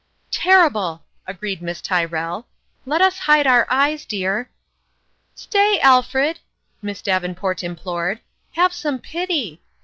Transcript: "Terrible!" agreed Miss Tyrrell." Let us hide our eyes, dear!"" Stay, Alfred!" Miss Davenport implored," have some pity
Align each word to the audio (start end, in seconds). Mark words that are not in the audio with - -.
"Terrible!" 0.31 1.03
agreed 1.27 1.61
Miss 1.61 1.79
Tyrrell." 1.79 2.47
Let 2.87 3.01
us 3.01 3.19
hide 3.29 3.45
our 3.45 3.67
eyes, 3.69 4.03
dear!"" 4.03 4.49
Stay, 5.35 5.79
Alfred!" 5.79 6.39
Miss 6.81 7.03
Davenport 7.03 7.63
implored," 7.63 8.19
have 8.57 8.73
some 8.73 8.97
pity 8.97 9.61